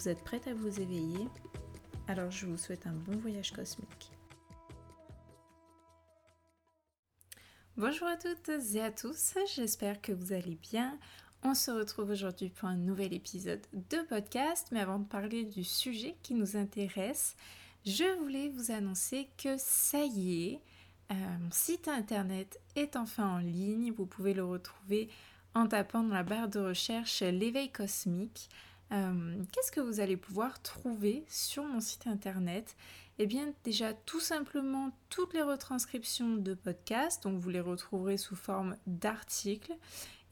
Vous 0.00 0.08
êtes 0.08 0.24
prête 0.24 0.46
à 0.46 0.54
vous 0.54 0.80
éveiller? 0.80 1.28
Alors 2.08 2.30
je 2.30 2.46
vous 2.46 2.56
souhaite 2.56 2.86
un 2.86 2.94
bon 2.94 3.18
voyage 3.18 3.52
cosmique. 3.52 4.10
Bonjour 7.76 8.08
à 8.08 8.16
toutes 8.16 8.48
et 8.48 8.80
à 8.80 8.90
tous, 8.90 9.34
j'espère 9.54 10.00
que 10.00 10.12
vous 10.12 10.32
allez 10.32 10.54
bien. 10.54 10.98
On 11.42 11.54
se 11.54 11.70
retrouve 11.70 12.08
aujourd'hui 12.08 12.48
pour 12.48 12.70
un 12.70 12.76
nouvel 12.76 13.12
épisode 13.12 13.60
de 13.74 13.98
podcast, 14.08 14.68
mais 14.72 14.80
avant 14.80 15.00
de 15.00 15.04
parler 15.06 15.44
du 15.44 15.64
sujet 15.64 16.16
qui 16.22 16.32
nous 16.32 16.56
intéresse, 16.56 17.36
je 17.84 18.18
voulais 18.20 18.48
vous 18.48 18.70
annoncer 18.70 19.28
que 19.36 19.58
ça 19.58 20.02
y 20.02 20.46
est, 20.46 20.60
euh, 21.10 21.14
mon 21.42 21.50
site 21.50 21.88
internet 21.88 22.58
est 22.74 22.96
enfin 22.96 23.28
en 23.28 23.38
ligne. 23.38 23.92
Vous 23.92 24.06
pouvez 24.06 24.32
le 24.32 24.46
retrouver 24.46 25.10
en 25.54 25.66
tapant 25.66 26.02
dans 26.02 26.14
la 26.14 26.22
barre 26.22 26.48
de 26.48 26.60
recherche 26.60 27.20
l'éveil 27.20 27.70
cosmique. 27.70 28.48
Euh, 28.92 29.42
qu'est-ce 29.52 29.70
que 29.70 29.80
vous 29.80 30.00
allez 30.00 30.16
pouvoir 30.16 30.60
trouver 30.62 31.24
sur 31.28 31.64
mon 31.64 31.80
site 31.80 32.06
internet? 32.06 32.76
Eh 33.18 33.26
bien 33.26 33.52
déjà 33.64 33.92
tout 33.92 34.20
simplement 34.20 34.96
toutes 35.10 35.34
les 35.34 35.42
retranscriptions 35.42 36.36
de 36.36 36.54
podcasts, 36.54 37.22
donc 37.22 37.38
vous 37.38 37.50
les 37.50 37.60
retrouverez 37.60 38.16
sous 38.16 38.34
forme 38.34 38.76
d'articles 38.86 39.76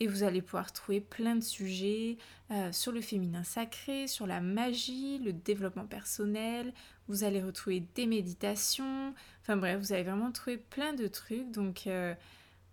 et 0.00 0.06
vous 0.06 0.22
allez 0.22 0.42
pouvoir 0.42 0.72
trouver 0.72 1.00
plein 1.00 1.36
de 1.36 1.42
sujets 1.42 2.18
euh, 2.50 2.72
sur 2.72 2.92
le 2.92 3.00
féminin 3.00 3.44
sacré, 3.44 4.06
sur 4.06 4.26
la 4.26 4.40
magie, 4.40 5.18
le 5.18 5.32
développement 5.32 5.86
personnel. 5.86 6.72
Vous 7.08 7.24
allez 7.24 7.42
retrouver 7.42 7.80
des 7.94 8.06
méditations. 8.06 9.12
Enfin 9.42 9.56
bref, 9.56 9.78
vous 9.80 9.92
allez 9.92 10.04
vraiment 10.04 10.30
trouver 10.30 10.56
plein 10.56 10.92
de 10.92 11.08
trucs. 11.08 11.50
Donc 11.50 11.86
euh, 11.86 12.14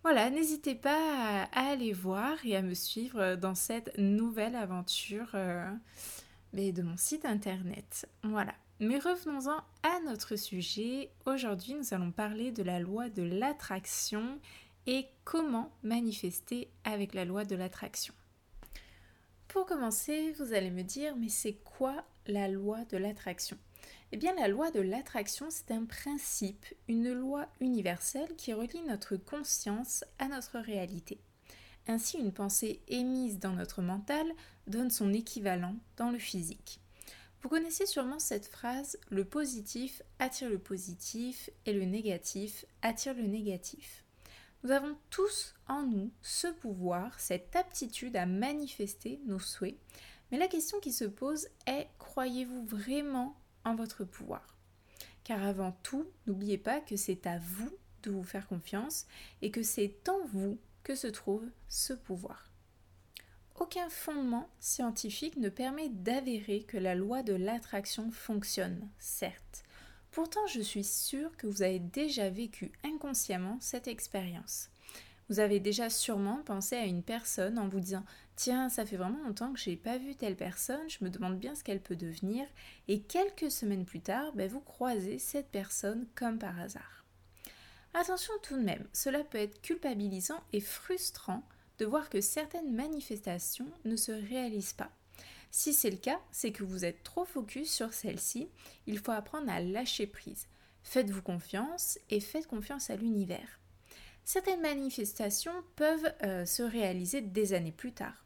voilà, 0.06 0.30
n'hésitez 0.30 0.76
pas 0.76 1.48
à, 1.52 1.72
aller 1.72 1.92
voir 1.92 2.38
et 2.46 2.56
à 2.56 2.62
me 2.62 2.76
suivre 2.76 3.38
dans 3.38 3.56
cette 3.56 3.98
nouvelle 3.98 4.56
aventure 4.56 5.32
euh, 5.34 5.68
de 6.54 6.82
mon 6.84 6.96
site 6.96 7.26
internet. 7.26 8.08
Voilà. 8.22 8.54
Mais 8.80 9.00
revenons-en 9.00 9.58
à 9.82 10.00
notre 10.06 10.36
sujet. 10.36 11.10
Aujourd'hui, 11.26 11.74
nous 11.74 11.92
allons 11.92 12.12
parler 12.12 12.52
de 12.52 12.62
la 12.62 12.80
loi 12.80 13.10
de 13.10 13.24
l'attraction 13.24 14.40
et 14.86 15.08
comment 15.24 15.72
manifester 15.82 16.70
avec 16.84 17.16
la 17.16 17.26
loi 17.26 17.44
de 17.44 17.56
l'attraction. 17.56 18.14
Pour 19.48 19.66
commencer, 19.66 20.34
vous 20.34 20.54
allez 20.54 20.70
me 20.70 20.84
dire, 20.84 21.16
mais 21.16 21.30
c'est 21.30 21.58
quoi 21.64 22.06
la 22.28 22.48
loi 22.48 22.86
de 22.92 22.98
l'attraction? 22.98 23.58
Eh 24.16 24.18
bien, 24.18 24.34
la 24.36 24.48
loi 24.48 24.72
de 24.72 24.80
l'attraction, 24.80 25.48
c'est 25.50 25.72
un 25.72 25.84
principe, 25.84 26.66
une 26.88 27.12
loi 27.12 27.50
universelle 27.60 28.34
qui 28.38 28.54
relie 28.54 28.82
notre 28.88 29.18
conscience 29.18 30.06
à 30.20 30.30
notre 30.30 30.58
réalité. 30.58 31.20
Ainsi, 31.90 32.18
une 32.20 32.32
pensée 32.32 32.80
émise 32.88 33.40
dans 33.40 33.52
notre 33.52 33.82
mental 33.82 34.26
donne 34.68 34.90
son 34.90 35.12
équivalent 35.12 35.76
dans 35.98 36.12
le 36.12 36.18
physique. 36.18 36.80
Vous 37.42 37.50
connaissez 37.50 37.86
sûrement 37.86 38.20
cette 38.20 38.48
phrase 38.48 38.98
le 39.10 39.26
positif 39.26 40.02
attire 40.18 40.50
le 40.50 40.60
positif 40.60 41.50
et 41.66 41.74
le 41.74 41.84
négatif 41.84 42.64
attire 42.84 43.16
le 43.16 43.24
négatif. 43.28 44.06
Nous 44.64 44.72
avons 44.72 44.96
tous 45.10 45.56
en 45.68 45.84
nous 45.84 46.10
ce 46.22 46.48
pouvoir, 46.48 47.20
cette 47.20 47.54
aptitude 47.58 48.16
à 48.16 48.26
manifester 48.26 49.20
nos 49.26 49.40
souhaits, 49.40 49.76
mais 50.32 50.38
la 50.38 50.48
question 50.48 50.80
qui 50.80 50.94
se 50.94 51.04
pose 51.04 51.50
est 51.68 51.90
croyez-vous 52.00 52.66
vraiment 52.66 53.36
votre 53.74 54.04
pouvoir. 54.04 54.56
Car 55.24 55.44
avant 55.44 55.72
tout, 55.82 56.06
n'oubliez 56.28 56.60
pas 56.60 56.82
que 56.82 56.96
c'est 56.96 57.26
à 57.26 57.40
vous 57.40 57.72
de 58.04 58.12
vous 58.12 58.24
faire 58.24 58.48
confiance 58.48 59.08
et 59.42 59.50
que 59.50 59.64
c'est 59.64 60.08
en 60.08 60.24
vous 60.28 60.60
que 60.84 60.94
se 60.94 61.08
trouve 61.08 61.44
ce 61.68 61.94
pouvoir. 61.94 62.52
Aucun 63.56 63.90
fondement 63.90 64.50
scientifique 64.60 65.38
ne 65.38 65.50
permet 65.50 65.90
d'avérer 65.90 66.64
que 66.64 66.78
la 66.78 66.94
loi 66.94 67.24
de 67.24 67.34
l'attraction 67.34 68.12
fonctionne, 68.12 68.88
certes. 69.00 69.64
Pourtant, 70.12 70.46
je 70.48 70.62
suis 70.62 70.84
sûre 70.84 71.36
que 71.38 71.48
vous 71.48 71.62
avez 71.62 71.80
déjà 71.80 72.30
vécu 72.30 72.72
inconsciemment 72.84 73.58
cette 73.62 73.88
expérience. 73.88 74.70
Vous 75.30 75.40
avez 75.40 75.60
déjà 75.60 75.90
sûrement 75.90 76.42
pensé 76.46 76.76
à 76.76 76.86
une 76.86 77.02
personne 77.02 77.58
en 77.58 77.68
vous 77.68 77.80
disant 77.80 78.04
Tiens, 78.36 78.70
ça 78.70 78.86
fait 78.86 78.98
vraiment 78.98 79.24
longtemps 79.24 79.54
que 79.54 79.60
je 79.60 79.70
n'ai 79.70 79.76
pas 79.76 79.98
vu 79.98 80.16
telle 80.16 80.36
personne, 80.36 80.90
je 80.90 81.04
me 81.04 81.10
demande 81.10 81.40
bien 81.40 81.56
ce 81.56 81.64
qu'elle 81.64 81.82
peut 81.82 81.96
devenir, 81.96 82.46
et 82.88 83.02
quelques 83.02 83.50
semaines 83.50 83.86
plus 83.86 84.02
tard, 84.02 84.34
ben, 84.34 84.50
vous 84.50 84.60
croisez 84.60 85.18
cette 85.18 85.50
personne 85.50 86.06
comme 86.16 86.38
par 86.38 86.60
hasard. 86.60 87.06
Attention 87.94 88.34
tout 88.44 88.58
de 88.58 88.62
même, 88.62 88.86
cela 88.94 89.24
peut 89.24 89.38
être 89.38 89.62
culpabilisant 89.62 90.44
et 90.54 90.60
frustrant 90.60 91.44
de 91.80 91.86
voir 91.86 92.10
que 92.10 92.22
certaines 92.22 92.74
manifestations 92.74 93.72
ne 93.86 93.96
se 93.96 94.12
réalisent 94.12 94.74
pas. 94.74 94.92
Si 95.50 95.74
c'est 95.74 95.90
le 95.90 95.98
cas, 95.98 96.20
c'est 96.32 96.52
que 96.52 96.64
vous 96.64 96.84
êtes 96.84 97.04
trop 97.04 97.24
focus 97.24 97.72
sur 97.72 97.94
celle-ci, 97.94 98.50
il 98.86 99.00
faut 99.00 99.14
apprendre 99.14 99.50
à 99.50 99.62
lâcher 99.62 100.08
prise. 100.08 100.48
Faites-vous 100.84 101.22
confiance 101.22 101.98
et 102.10 102.20
faites 102.20 102.48
confiance 102.48 102.90
à 102.90 102.98
l'univers. 102.98 103.60
Certaines 104.26 104.62
manifestations 104.62 105.54
peuvent 105.76 106.12
euh, 106.24 106.46
se 106.48 106.64
réaliser 106.64 107.22
des 107.22 107.54
années 107.54 107.72
plus 107.72 107.94
tard. 107.94 108.26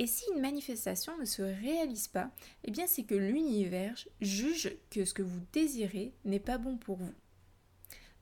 Et 0.00 0.08
si 0.08 0.24
une 0.34 0.40
manifestation 0.40 1.16
ne 1.16 1.24
se 1.24 1.42
réalise 1.42 2.08
pas, 2.08 2.30
eh 2.64 2.72
c'est 2.88 3.04
que 3.04 3.14
l'univers 3.14 3.96
juge 4.20 4.76
que 4.90 5.04
ce 5.04 5.14
que 5.14 5.22
vous 5.22 5.40
désirez 5.52 6.12
n'est 6.24 6.40
pas 6.40 6.58
bon 6.58 6.76
pour 6.76 6.96
vous. 6.96 7.14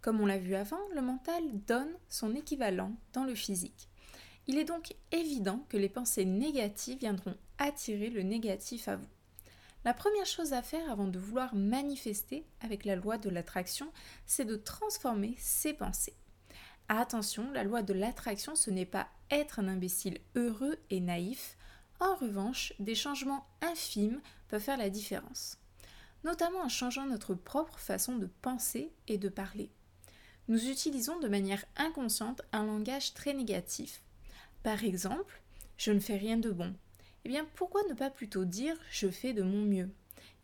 Comme 0.02 0.20
on 0.20 0.26
l'a 0.26 0.38
vu 0.38 0.54
avant, 0.54 0.80
le 0.94 1.00
mental 1.00 1.42
donne 1.66 1.92
son 2.10 2.34
équivalent 2.34 2.94
dans 3.14 3.24
le 3.24 3.34
physique. 3.34 3.88
Il 4.46 4.58
est 4.58 4.64
donc 4.64 4.94
évident 5.10 5.64
que 5.70 5.78
les 5.78 5.88
pensées 5.88 6.26
négatives 6.26 6.98
viendront 6.98 7.36
attirer 7.58 8.10
le 8.10 8.22
négatif 8.22 8.88
à 8.88 8.96
vous. 8.96 9.08
La 9.86 9.94
première 9.94 10.26
chose 10.26 10.52
à 10.52 10.62
faire 10.62 10.90
avant 10.90 11.08
de 11.08 11.18
vouloir 11.18 11.54
manifester 11.54 12.44
avec 12.60 12.84
la 12.84 12.96
loi 12.96 13.16
de 13.16 13.30
l'attraction, 13.30 13.90
c'est 14.26 14.44
de 14.44 14.56
transformer 14.56 15.34
ses 15.38 15.72
pensées. 15.72 16.14
Attention, 16.88 17.50
la 17.50 17.64
loi 17.64 17.82
de 17.82 17.92
l'attraction, 17.92 18.54
ce 18.54 18.70
n'est 18.70 18.86
pas 18.86 19.08
être 19.30 19.58
un 19.58 19.66
imbécile 19.66 20.20
heureux 20.36 20.76
et 20.90 21.00
naïf. 21.00 21.56
En 21.98 22.14
revanche, 22.14 22.74
des 22.78 22.94
changements 22.94 23.44
infimes 23.60 24.20
peuvent 24.48 24.62
faire 24.62 24.76
la 24.76 24.90
différence, 24.90 25.58
notamment 26.22 26.60
en 26.60 26.68
changeant 26.68 27.06
notre 27.06 27.34
propre 27.34 27.78
façon 27.78 28.16
de 28.16 28.28
penser 28.40 28.92
et 29.08 29.18
de 29.18 29.28
parler. 29.28 29.70
Nous 30.46 30.68
utilisons 30.68 31.18
de 31.18 31.26
manière 31.26 31.64
inconsciente 31.76 32.42
un 32.52 32.64
langage 32.64 33.14
très 33.14 33.34
négatif. 33.34 34.00
Par 34.62 34.84
exemple, 34.84 35.42
je 35.76 35.90
ne 35.90 35.98
fais 35.98 36.16
rien 36.16 36.36
de 36.36 36.52
bon. 36.52 36.72
Eh 37.24 37.28
bien, 37.28 37.44
pourquoi 37.56 37.82
ne 37.88 37.94
pas 37.94 38.10
plutôt 38.10 38.44
dire 38.44 38.76
je 38.92 39.08
fais 39.08 39.32
de 39.32 39.42
mon 39.42 39.62
mieux 39.62 39.90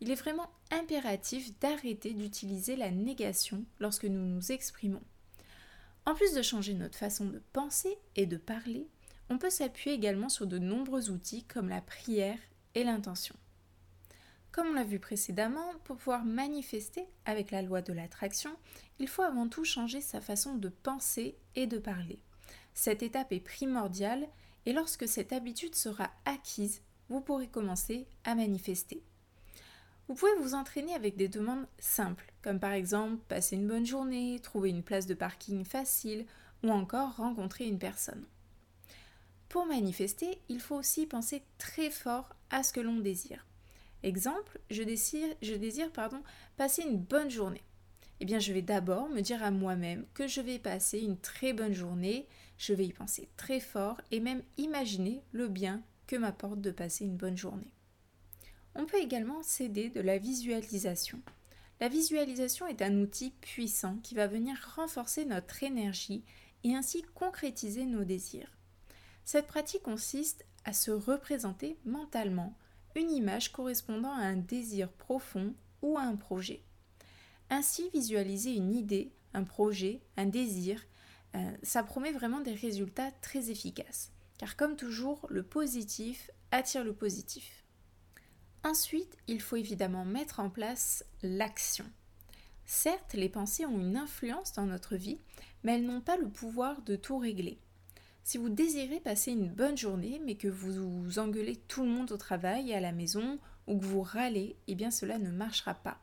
Il 0.01 0.11
est 0.11 0.15
vraiment 0.15 0.49
impératif 0.71 1.57
d'arrêter 1.59 2.13
d'utiliser 2.13 2.75
la 2.75 2.91
négation 2.91 3.63
lorsque 3.79 4.03
nous 4.03 4.25
nous 4.25 4.51
exprimons. 4.51 5.01
En 6.05 6.15
plus 6.15 6.33
de 6.33 6.41
changer 6.41 6.73
notre 6.73 6.97
façon 6.97 7.25
de 7.25 7.41
penser 7.53 7.97
et 8.15 8.25
de 8.25 8.37
parler, 8.37 8.87
on 9.29 9.37
peut 9.37 9.49
s'appuyer 9.49 9.95
également 9.95 10.29
sur 10.29 10.47
de 10.47 10.59
nombreux 10.59 11.09
outils 11.09 11.43
comme 11.43 11.69
la 11.69 11.81
prière 11.81 12.39
et 12.75 12.83
l'intention. 12.83 13.35
Comme 14.51 14.67
on 14.67 14.73
l'a 14.73 14.83
vu 14.83 14.99
précédemment, 14.99 15.73
pour 15.83 15.97
pouvoir 15.97 16.25
manifester 16.25 17.05
avec 17.25 17.49
la 17.49 17.61
loi 17.61 17.81
de 17.81 17.93
l'attraction, 17.93 18.51
il 18.99 19.07
faut 19.07 19.23
avant 19.23 19.47
tout 19.47 19.63
changer 19.63 20.01
sa 20.01 20.21
façon 20.21 20.55
de 20.55 20.69
penser 20.69 21.35
et 21.55 21.65
de 21.65 21.79
parler. 21.79 22.19
Cette 22.73 23.01
étape 23.01 23.31
est 23.31 23.39
primordiale 23.39 24.27
et 24.65 24.73
lorsque 24.73 25.07
cette 25.07 25.33
habitude 25.33 25.75
sera 25.75 26.11
acquise, 26.25 26.81
vous 27.09 27.21
pourrez 27.21 27.47
commencer 27.47 28.07
à 28.25 28.35
manifester. 28.35 29.03
Vous 30.07 30.15
pouvez 30.15 30.35
vous 30.41 30.53
entraîner 30.53 30.93
avec 30.93 31.15
des 31.15 31.29
demandes 31.29 31.65
simples, 31.79 32.33
comme 32.41 32.59
par 32.59 32.73
exemple 32.73 33.23
passer 33.27 33.55
une 33.55 33.67
bonne 33.67 33.85
journée, 33.85 34.39
trouver 34.41 34.69
une 34.69 34.83
place 34.83 35.07
de 35.07 35.13
parking 35.13 35.63
facile 35.63 36.25
ou 36.61 36.69
encore 36.69 37.15
rencontrer 37.15 37.65
une 37.65 37.79
personne. 37.79 38.25
Pour 39.47 39.65
manifester, 39.65 40.39
il 40.49 40.59
faut 40.59 40.75
aussi 40.75 41.05
penser 41.05 41.43
très 41.57 41.89
fort 41.89 42.35
à 42.49 42.63
ce 42.63 42.73
que 42.73 42.81
l'on 42.81 42.99
désire. 42.99 43.45
Exemple, 44.01 44.59
je 44.69 44.83
désire, 44.83 45.91
passer 46.57 46.81
une 46.81 46.97
bonne 46.97 47.31
journée. 47.31 47.63
Eh 48.19 48.25
bien, 48.25 48.39
je 48.39 48.51
vais 48.51 48.61
d'abord 48.61 49.09
me 49.09 49.21
dire 49.21 49.41
à 49.41 49.51
moi-même 49.51 50.05
que 50.13 50.27
je 50.27 50.41
vais 50.41 50.59
passer 50.59 50.99
une 50.99 51.17
très 51.17 51.53
bonne 51.53 51.73
journée, 51.73 52.27
je 52.57 52.73
vais 52.73 52.85
y 52.85 52.93
penser 52.93 53.29
très 53.37 53.59
fort 53.59 54.01
et 54.11 54.19
même 54.19 54.43
imaginer 54.57 55.21
le 55.31 55.47
bien 55.47 55.81
que 56.07 56.15
m'apporte 56.15 56.59
de 56.59 56.71
passer 56.71 57.05
une 57.05 57.17
bonne 57.17 57.37
journée. 57.37 57.71
On 58.75 58.85
peut 58.85 59.01
également 59.01 59.43
s'aider 59.43 59.89
de 59.89 60.01
la 60.01 60.17
visualisation. 60.17 61.21
La 61.79 61.89
visualisation 61.89 62.67
est 62.67 62.81
un 62.81 62.97
outil 63.01 63.31
puissant 63.41 63.97
qui 64.03 64.15
va 64.15 64.27
venir 64.27 64.55
renforcer 64.75 65.25
notre 65.25 65.63
énergie 65.63 66.23
et 66.63 66.75
ainsi 66.75 67.03
concrétiser 67.13 67.85
nos 67.85 68.03
désirs. 68.03 68.51
Cette 69.25 69.47
pratique 69.47 69.83
consiste 69.83 70.45
à 70.65 70.73
se 70.73 70.91
représenter 70.91 71.77
mentalement 71.85 72.55
une 72.95 73.11
image 73.11 73.51
correspondant 73.51 74.13
à 74.13 74.21
un 74.21 74.37
désir 74.37 74.89
profond 74.89 75.53
ou 75.81 75.97
à 75.97 76.03
un 76.03 76.15
projet. 76.15 76.63
Ainsi, 77.49 77.89
visualiser 77.93 78.55
une 78.55 78.73
idée, 78.73 79.11
un 79.33 79.43
projet, 79.43 80.01
un 80.17 80.25
désir, 80.25 80.83
euh, 81.35 81.51
ça 81.63 81.83
promet 81.83 82.11
vraiment 82.11 82.39
des 82.39 82.53
résultats 82.53 83.11
très 83.21 83.49
efficaces. 83.49 84.11
Car 84.37 84.55
comme 84.55 84.75
toujours, 84.75 85.25
le 85.29 85.43
positif 85.43 86.31
attire 86.51 86.83
le 86.83 86.93
positif. 86.93 87.62
Ensuite, 88.63 89.17
il 89.27 89.41
faut 89.41 89.57
évidemment 89.57 90.05
mettre 90.05 90.39
en 90.39 90.49
place 90.49 91.05
l'action. 91.21 91.85
Certes, 92.65 93.13
les 93.13 93.27
pensées 93.27 93.65
ont 93.65 93.79
une 93.79 93.97
influence 93.97 94.53
dans 94.53 94.65
notre 94.65 94.95
vie, 94.95 95.19
mais 95.63 95.75
elles 95.75 95.85
n'ont 95.85 96.01
pas 96.01 96.15
le 96.15 96.29
pouvoir 96.29 96.81
de 96.81 96.95
tout 96.95 97.17
régler. 97.17 97.59
Si 98.23 98.37
vous 98.37 98.47
désirez 98.47 99.01
passer 99.01 99.31
une 99.31 99.49
bonne 99.49 99.77
journée, 99.77 100.21
mais 100.23 100.35
que 100.35 100.47
vous 100.47 101.19
engueulez 101.19 101.57
tout 101.57 101.83
le 101.83 101.89
monde 101.89 102.13
au 102.13 102.17
travail 102.17 102.71
et 102.71 102.75
à 102.75 102.79
la 102.79 102.93
maison, 102.93 103.37
ou 103.67 103.77
que 103.77 103.85
vous 103.85 104.01
râlez, 104.01 104.55
eh 104.67 104.75
bien 104.75 104.91
cela 104.91 105.19
ne 105.19 105.29
marchera 105.29 105.73
pas. 105.73 105.99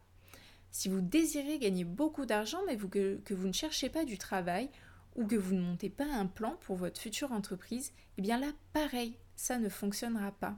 Si 0.70 0.88
vous 0.88 1.00
désirez 1.00 1.58
gagner 1.58 1.84
beaucoup 1.84 2.26
d'argent, 2.26 2.60
mais 2.66 2.76
que, 2.76 3.34
vous 3.34 3.48
ne 3.48 3.52
cherchez 3.52 3.88
pas 3.88 4.04
du 4.04 4.18
travail, 4.18 4.68
ou 5.16 5.26
que 5.26 5.36
vous 5.36 5.54
ne 5.54 5.62
montez 5.62 5.88
pas 5.88 6.04
un 6.04 6.26
plan 6.26 6.56
pour 6.60 6.76
votre 6.76 7.00
future 7.00 7.32
entreprise, 7.32 7.92
eh 8.18 8.22
bien 8.22 8.38
là, 8.38 8.52
pareil, 8.74 9.16
ça 9.34 9.58
ne 9.58 9.70
fonctionnera 9.70 10.30
pas. 10.32 10.56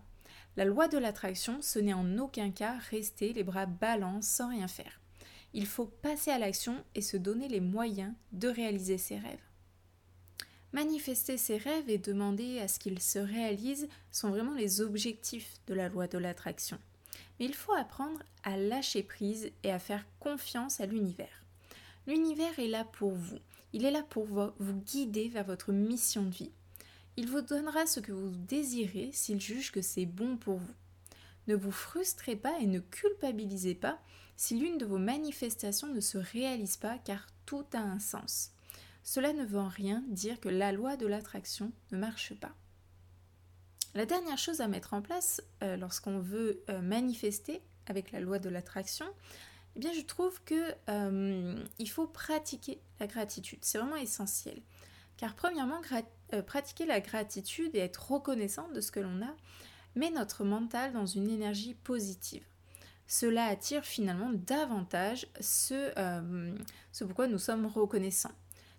La 0.57 0.65
loi 0.67 0.87
de 0.87 0.99
l'attraction, 0.99 1.63
ce 1.63 1.79
n'est 1.79 1.95
en 1.95 2.19
aucun 2.19 2.51
cas 2.51 2.77
rester 2.91 3.33
les 3.33 3.43
bras 3.43 3.67
ballants 3.67 4.21
sans 4.21 4.51
rien 4.51 4.69
faire. 4.69 5.01
Il 5.55 5.67
faut 5.67 5.87
passer 5.87 6.31
à 6.31 6.39
l'action 6.39 6.83
et 6.95 7.01
se 7.01 7.17
donner 7.17 7.49
les 7.49 7.61
moyens 7.61 8.13
de 8.33 8.49
réaliser 8.49 8.99
ses 8.99 9.19
rêves. 9.19 9.41
Manifester 10.73 11.37
ses 11.37 11.59
rêves 11.59 11.89
et 11.89 11.99
demander 11.99 12.59
à 12.59 12.69
ce 12.69 12.79
qu'ils 12.79 13.01
se 13.01 13.19
réalisent 13.19 13.89
sont 14.11 14.31
vraiment 14.31 14.55
les 14.55 14.81
objectifs 14.81 15.57
de 15.67 15.75
la 15.75 15.89
loi 15.89 16.07
de 16.07 16.19
l'attraction. 16.19 16.79
Mais 17.39 17.47
il 17.47 17.55
faut 17.55 17.75
apprendre 17.75 18.23
à 18.43 18.57
lâcher 18.57 19.03
prise 19.03 19.51
et 19.63 19.71
à 19.71 19.79
faire 19.79 20.07
confiance 20.21 20.81
à 20.81 20.87
l'univers. 20.87 21.45
L'univers 22.07 22.59
est 22.59 22.69
là 22.69 22.85
pour 22.85 23.13
vous. 23.13 23.39
Il 23.73 23.85
est 23.85 23.91
là 23.91 24.03
pour 24.03 24.25
vous 24.27 24.75
guider 24.87 25.29
vers 25.29 25.45
votre 25.45 25.73
mission 25.73 26.23
de 26.23 26.31
vie. 26.31 26.53
Il 27.17 27.29
vous 27.29 27.43
donnera 27.43 27.87
ce 27.87 28.01
que 28.01 28.13
vous 28.13 28.31
désirez 28.31 29.11
s'il 29.13 29.41
juge 29.41 29.71
que 29.71 29.83
c'est 29.83 30.07
bon 30.07 30.37
pour 30.37 30.57
vous. 30.57 30.75
Ne 31.47 31.55
vous 31.55 31.73
frustrez 31.73 32.37
pas 32.37 32.59
et 32.61 32.67
ne 32.67 32.79
culpabilisez 32.79 33.75
pas 33.75 33.99
si 34.37 34.59
l'une 34.59 34.79
de 34.79 34.87
vos 34.87 34.99
manifestations 34.99 35.89
ne 35.89 36.01
se 36.01 36.19
réalise 36.19 36.77
pas 36.77 36.99
car 36.99 37.27
tout 37.45 37.67
a 37.75 37.79
un 37.79 37.99
sens. 37.99 38.53
Cela 39.03 39.33
ne 39.33 39.45
veut 39.45 39.59
en 39.59 39.69
rien 39.69 40.05
dire 40.09 40.41
que 40.41 40.49
la 40.49 40.73
loi 40.73 40.97
de 40.97 41.07
l'attraction 41.07 41.73
ne 41.91 41.99
marche 41.99 42.35
pas. 42.35 42.55
La 43.95 44.07
dernière 44.07 44.39
chose 44.39 44.61
à 44.61 44.69
mettre 44.69 44.95
en 44.95 45.03
place 45.03 45.43
euh, 45.63 45.77
lorsqu'on 45.77 46.19
veut 46.19 46.63
euh, 46.71 46.81
manifester 46.81 47.61
avec 47.87 48.11
la 48.13 48.21
loi 48.21 48.39
de 48.39 48.49
l'attraction, 48.49 49.07
eh 49.77 49.81
bien 49.81 49.93
je 49.93 50.01
trouve 50.01 50.41
que 50.45 50.75
euh, 50.89 51.63
il 51.79 51.91
faut 51.91 52.07
pratiquer 52.07 52.81
la 53.01 53.07
gratitude. 53.07 53.59
C'est 53.63 53.79
vraiment 53.79 53.97
essentiel. 53.97 54.63
Car 55.17 55.35
premièrement, 55.35 55.81
pratiquer 56.47 56.87
la 56.87 57.01
gratitude 57.01 57.75
et 57.75 57.81
être 57.81 58.11
reconnaissant 58.13 58.69
de 58.69 58.81
ce 58.81 58.91
que 58.91 59.01
l'on 59.01 59.23
a 59.23 59.35
met 59.95 60.11
notre 60.11 60.45
mental 60.45 60.93
dans 60.93 61.07
une 61.07 61.29
énergie 61.29 61.75
positive. 61.75 62.45
Cela 63.07 63.45
attire 63.45 63.85
finalement 63.85 64.31
davantage 64.33 65.27
ce, 65.41 65.93
ce 66.93 67.05
pourquoi 67.05 67.27
nous 67.27 67.39
sommes 67.39 67.67
reconnaissants 67.67 68.33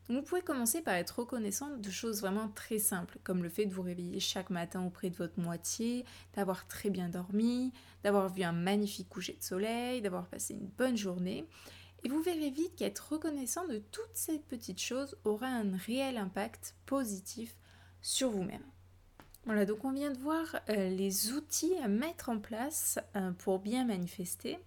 vous 0.09 0.21
pouvez 0.21 0.41
commencer 0.41 0.81
par 0.81 0.95
être 0.95 1.19
reconnaissant 1.19 1.77
de 1.77 1.89
choses 1.89 2.19
vraiment 2.21 2.49
très 2.49 2.77
simples, 2.77 3.19
comme 3.23 3.41
le 3.41 3.49
fait 3.49 3.65
de 3.65 3.73
vous 3.73 3.81
réveiller 3.81 4.19
chaque 4.19 4.49
matin 4.49 4.83
auprès 4.85 5.09
de 5.09 5.15
votre 5.15 5.39
moitié, 5.39 6.03
d'avoir 6.35 6.67
très 6.67 6.89
bien 6.89 7.07
dormi, 7.07 7.71
d'avoir 8.03 8.27
vu 8.27 8.43
un 8.43 8.51
magnifique 8.51 9.07
coucher 9.07 9.33
de 9.33 9.43
soleil, 9.43 10.01
d'avoir 10.01 10.27
passé 10.27 10.53
une 10.55 10.67
bonne 10.67 10.97
journée. 10.97 11.45
Et 12.03 12.09
vous 12.09 12.21
verrez 12.21 12.49
vite 12.49 12.75
qu'être 12.75 13.13
reconnaissant 13.13 13.65
de 13.67 13.77
toutes 13.77 14.15
ces 14.15 14.39
petites 14.39 14.81
choses 14.81 15.17
aura 15.23 15.47
un 15.47 15.77
réel 15.77 16.17
impact 16.17 16.75
positif 16.85 17.55
sur 18.01 18.29
vous-même. 18.29 18.63
Voilà, 19.45 19.65
donc 19.65 19.83
on 19.83 19.91
vient 19.91 20.11
de 20.11 20.17
voir 20.17 20.59
euh, 20.69 20.89
les 20.89 21.31
outils 21.31 21.75
à 21.83 21.87
mettre 21.87 22.29
en 22.29 22.39
place 22.39 22.99
euh, 23.15 23.31
pour 23.31 23.59
bien 23.59 23.85
manifester. 23.85 24.57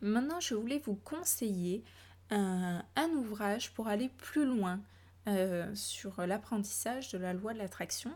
Maintenant, 0.00 0.40
je 0.40 0.54
voulais 0.54 0.82
vous 0.84 0.94
conseiller 0.94 1.84
un, 2.30 2.82
ouvrage 3.14 3.74
pour 3.74 3.88
aller 3.88 4.08
plus 4.08 4.46
loin 4.46 4.80
euh, 5.28 5.70
sur 5.74 6.26
l'apprentissage 6.26 7.10
de 7.10 7.18
la 7.18 7.34
loi 7.34 7.52
de 7.52 7.58
l'attraction. 7.58 8.10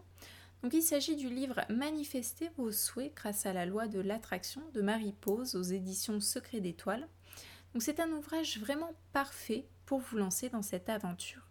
Donc 0.62 0.72
il 0.72 0.82
s'agit 0.82 1.16
du 1.16 1.28
livre 1.28 1.60
Manifester 1.68 2.50
vos 2.56 2.72
souhaits 2.72 3.14
grâce 3.14 3.44
à 3.44 3.52
la 3.52 3.66
loi 3.66 3.88
de 3.88 4.00
l'attraction 4.00 4.62
de 4.72 4.80
Marie 4.80 5.12
Pose 5.12 5.54
aux 5.54 5.62
éditions 5.62 6.20
Secret 6.20 6.60
d'étoiles. 6.60 7.06
C'est 7.80 8.00
un 8.00 8.10
ouvrage 8.12 8.58
vraiment 8.58 8.92
parfait 9.12 9.66
pour 9.84 10.00
vous 10.00 10.16
lancer 10.16 10.48
dans 10.48 10.62
cette 10.62 10.88
aventure. 10.88 11.42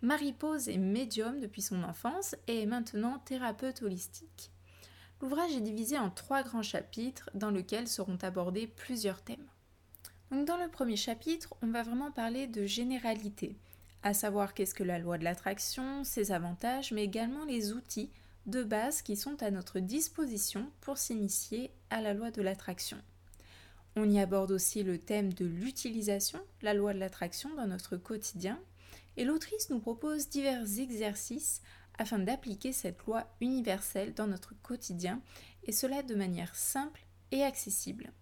Marie 0.00 0.32
Pose 0.32 0.68
est 0.68 0.78
médium 0.78 1.40
depuis 1.40 1.62
son 1.62 1.82
enfance 1.82 2.34
et 2.46 2.62
est 2.62 2.66
maintenant 2.66 3.18
thérapeute 3.20 3.82
holistique. 3.82 4.50
L'ouvrage 5.20 5.52
est 5.52 5.60
divisé 5.60 5.98
en 5.98 6.10
trois 6.10 6.42
grands 6.42 6.62
chapitres 6.62 7.30
dans 7.34 7.50
lesquels 7.50 7.88
seront 7.88 8.18
abordés 8.22 8.66
plusieurs 8.66 9.22
thèmes 9.22 9.46
dans 10.32 10.56
le 10.56 10.68
premier 10.68 10.96
chapitre, 10.96 11.54
on 11.60 11.68
va 11.68 11.82
vraiment 11.82 12.10
parler 12.10 12.46
de 12.46 12.64
généralité, 12.64 13.54
à 14.02 14.14
savoir 14.14 14.54
qu'est-ce 14.54 14.74
que 14.74 14.82
la 14.82 14.98
loi 14.98 15.18
de 15.18 15.24
l'attraction, 15.24 16.04
ses 16.04 16.32
avantages, 16.32 16.90
mais 16.90 17.04
également 17.04 17.44
les 17.44 17.72
outils 17.72 18.10
de 18.46 18.64
base 18.64 19.02
qui 19.02 19.14
sont 19.14 19.42
à 19.42 19.50
notre 19.50 19.78
disposition 19.78 20.70
pour 20.80 20.96
s'initier 20.96 21.70
à 21.90 22.00
la 22.00 22.14
loi 22.14 22.30
de 22.30 22.40
l'attraction. 22.40 22.96
On 23.94 24.08
y 24.08 24.18
aborde 24.18 24.52
aussi 24.52 24.82
le 24.82 24.98
thème 24.98 25.34
de 25.34 25.44
l'utilisation, 25.44 26.40
la 26.62 26.72
loi 26.72 26.94
de 26.94 26.98
l'attraction 26.98 27.54
dans 27.54 27.66
notre 27.66 27.96
quotidien, 27.96 28.58
et 29.16 29.24
l'autrice 29.24 29.68
nous 29.68 29.80
propose 29.80 30.30
divers 30.30 30.78
exercices 30.78 31.60
afin 31.98 32.18
d'appliquer 32.18 32.72
cette 32.72 33.04
loi 33.04 33.26
universelle 33.40 34.14
dans 34.14 34.26
notre 34.26 34.54
quotidien, 34.62 35.20
et 35.64 35.72
cela 35.72 36.02
de 36.02 36.14
manière 36.14 36.54
simple 36.54 37.04
et 37.30 37.42
accessible. 37.42 38.12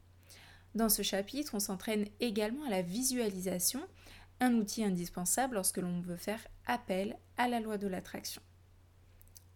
Dans 0.74 0.88
ce 0.88 1.02
chapitre, 1.02 1.54
on 1.54 1.60
s'entraîne 1.60 2.06
également 2.18 2.64
à 2.64 2.70
la 2.70 2.82
visualisation, 2.82 3.80
un 4.40 4.54
outil 4.54 4.84
indispensable 4.84 5.54
lorsque 5.54 5.78
l'on 5.78 6.00
veut 6.00 6.16
faire 6.16 6.44
appel 6.66 7.16
à 7.36 7.48
la 7.48 7.60
loi 7.60 7.78
de 7.78 7.86
l'attraction. 7.86 8.42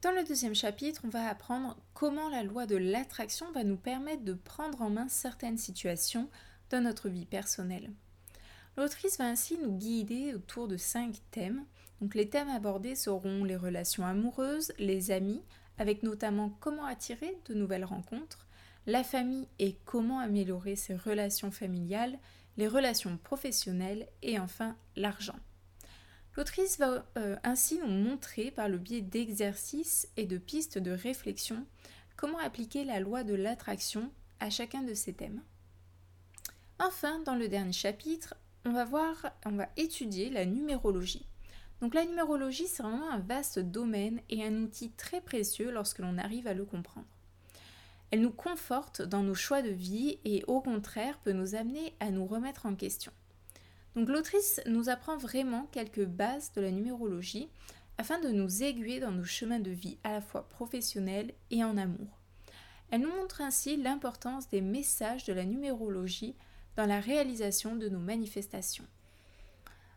Dans 0.05 0.13
le 0.13 0.23
deuxième 0.23 0.55
chapitre, 0.55 1.01
on 1.05 1.09
va 1.09 1.27
apprendre 1.31 1.79
comment 1.95 2.29
la 2.29 2.43
loi 2.43 2.67
de 2.67 2.77
l'attraction 2.77 3.51
va 3.53 3.65
nous 3.65 3.79
permettre 3.79 4.23
de 4.23 4.35
prendre 4.35 4.83
en 4.83 4.91
main 4.91 5.09
certaines 5.09 5.57
situations 5.57 6.29
dans 6.69 6.83
notre 6.83 7.09
vie 7.09 7.25
personnelle. 7.25 7.91
L'autrice 8.77 9.17
va 9.17 9.25
ainsi 9.25 9.57
nous 9.57 9.73
guider 9.73 10.35
autour 10.35 10.69
de 10.69 10.77
cinq 10.77 11.23
thèmes. 11.31 11.65
Donc 12.03 12.15
les 12.15 12.29
thèmes 12.29 12.51
abordés 12.51 12.97
seront 12.97 13.45
les 13.45 13.57
relations 13.57 14.05
amoureuses, 14.05 14.75
les 14.79 15.11
amis, 15.11 15.41
avec 15.79 16.03
notamment 16.03 16.51
comment 16.61 16.85
attirer 16.85 17.39
de 17.47 17.55
nouvelles 17.55 17.87
rencontres, 17.87 18.47
la 18.85 19.05
famille 19.05 19.49
et 19.59 19.79
comment 19.87 20.19
améliorer 20.19 20.77
ses 20.77 20.97
relations 20.97 21.51
familiales, 21.51 22.19
les 22.59 22.69
relations 22.69 23.17
professionnelles 23.17 24.07
et 24.21 24.39
enfin 24.39 24.77
l'argent. 24.97 25.39
L'autrice 26.37 26.79
va 26.79 27.07
euh, 27.17 27.37
ainsi 27.45 27.79
nous 27.79 27.87
montrer 27.87 28.51
par 28.51 28.69
le 28.69 28.79
biais 28.79 29.01
d'exercices 29.01 30.09
et 30.17 30.27
de 30.27 30.39
pistes 30.39 30.79
de 30.79 30.91
réflexion 30.91 31.65
comment 32.17 32.39
appliquer 32.39 32.85
la 32.85 33.01
loi 33.01 33.25
de 33.25 33.35
l'attraction 33.35 34.11
à 34.41 34.51
chacun 34.51 34.83
de 34.83 34.95
ces 34.95 35.13
thèmes. 35.13 35.43
Enfin, 36.79 37.21
dans 37.21 37.37
le 37.37 37.49
dernier 37.49 37.73
chapitre, 37.73 38.35
on 38.65 38.73
va 38.73 38.85
voir, 38.85 39.33
on 39.47 39.53
va 39.53 39.69
étudier 39.77 40.31
la 40.31 40.45
numérologie. 40.45 41.27
Donc 41.81 41.95
la 41.95 42.05
numérologie, 42.05 42.67
c'est 42.67 42.83
vraiment 42.83 43.11
un 43.11 43.19
vaste 43.19 43.59
domaine 43.59 44.21
et 44.29 44.45
un 44.45 44.63
outil 44.63 44.91
très 44.91 45.21
précieux 45.21 45.71
lorsque 45.71 45.99
l'on 45.99 46.19
arrive 46.19 46.47
à 46.47 46.55
le 46.55 46.65
comprendre. 46.65 47.07
Elle 48.11 48.23
nous 48.23 48.31
conforte 48.31 49.03
dans 49.03 49.23
nos 49.23 49.35
choix 49.35 49.63
de 49.63 49.71
vie 49.71 50.19
et 50.25 50.45
au 50.47 50.61
contraire 50.61 51.19
peut 51.19 51.33
nous 51.33 51.55
amener 51.55 51.95
à 52.01 52.11
nous 52.11 52.27
remettre 52.27 52.67
en 52.67 52.75
question. 52.75 53.13
Donc 53.97 54.09
l'autrice 54.09 54.61
nous 54.67 54.89
apprend 54.89 55.17
vraiment 55.17 55.69
quelques 55.71 56.05
bases 56.05 56.53
de 56.53 56.61
la 56.61 56.71
numérologie 56.71 57.49
afin 57.97 58.19
de 58.19 58.29
nous 58.29 58.63
aiguiller 58.63 58.99
dans 58.99 59.13
nos 59.13 59.25
chemins 59.25 59.61
de 59.61 59.71
vie 59.71 59.99
à 60.03 60.13
la 60.13 60.21
fois 60.21 60.49
professionnels 60.49 61.33
et 61.51 61.63
en 61.63 61.77
amour. 61.77 62.21
Elle 62.91 63.03
nous 63.03 63.15
montre 63.15 63.41
ainsi 63.41 63.77
l'importance 63.77 64.49
des 64.49 64.61
messages 64.61 65.25
de 65.25 65.33
la 65.33 65.45
numérologie 65.45 66.35
dans 66.77 66.87
la 66.87 67.01
réalisation 67.01 67.77
de 67.77 67.89
nos 67.89 68.01
manifestations. 68.01 68.87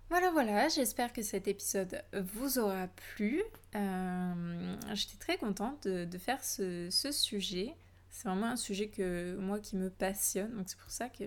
Voilà, 0.09 0.31
voilà, 0.31 0.69
j'espère 0.69 1.11
que 1.11 1.21
cet 1.21 1.47
épisode 1.47 2.01
vous 2.13 2.59
aura 2.59 2.87
plu. 2.87 3.43
Euh, 3.75 4.75
j'étais 4.93 5.17
très 5.17 5.37
contente 5.37 5.85
de, 5.85 6.17
faire 6.17 6.43
ce 6.43 6.89
sujet 7.11 7.75
C'est 8.09 8.29
vraiment 8.29 8.47
un 8.47 8.55
sujet 8.55 8.87
que 8.87 9.35
moi 9.35 9.59
qui 9.59 9.75
me 9.75 9.89
passionne, 9.89 10.55
donc 10.55 10.69
c'est 10.69 10.79
pour 10.79 10.91
ça 10.91 11.09
que 11.09 11.25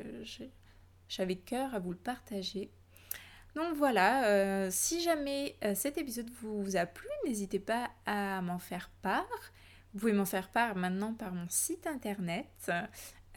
j'avais 1.10 1.36
cœur 1.36 1.74
à 1.74 1.80
vous 1.80 1.90
le 1.90 1.98
partager. 1.98 2.70
Donc 3.56 3.74
voilà, 3.74 4.26
euh, 4.26 4.68
si 4.70 5.02
jamais 5.02 5.56
euh, 5.64 5.74
cet 5.74 5.98
épisode 5.98 6.30
vous 6.40 6.76
a 6.76 6.86
plu, 6.86 7.08
n'hésitez 7.26 7.58
pas 7.58 7.90
à 8.06 8.40
m'en 8.42 8.60
faire 8.60 8.90
part. 9.02 9.26
Vous 9.92 10.00
pouvez 10.00 10.12
m'en 10.12 10.24
faire 10.24 10.50
part 10.50 10.76
maintenant 10.76 11.12
par 11.14 11.34
mon 11.34 11.48
site 11.48 11.88
internet. 11.88 12.70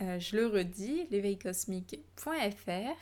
Euh, 0.01 0.19
je 0.19 0.35
le 0.35 0.45
redis, 0.45 1.07
l'éveilcosmique.fr. 1.09 2.99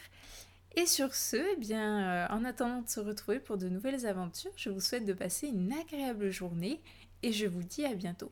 Et 0.77 0.85
sur 0.85 1.13
ce, 1.13 1.35
eh 1.35 1.57
bien, 1.57 2.29
en 2.29 2.45
attendant 2.45 2.81
de 2.81 2.87
se 2.87 3.01
retrouver 3.01 3.41
pour 3.41 3.57
de 3.57 3.67
nouvelles 3.67 4.05
aventures, 4.05 4.53
je 4.55 4.69
vous 4.69 4.79
souhaite 4.79 5.03
de 5.03 5.11
passer 5.11 5.47
une 5.47 5.73
agréable 5.73 6.29
journée 6.31 6.81
et 7.23 7.33
je 7.33 7.45
vous 7.45 7.63
dis 7.63 7.83
à 7.83 7.93
bientôt. 7.93 8.31